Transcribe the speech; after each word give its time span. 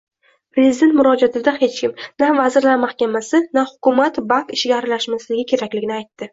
Prezident 0.53 0.95
murojaatida 0.99 1.53
hech 1.57 1.75
kim, 1.81 1.93
na 2.23 2.31
Vazirlar 2.39 2.81
Mahkamasi, 2.87 3.43
na 3.61 3.67
hukumat 3.75 4.21
bank 4.33 4.53
ishiga 4.59 4.81
aralashmasligi 4.81 5.49
kerakligini 5.57 6.01
aytdi 6.03 6.27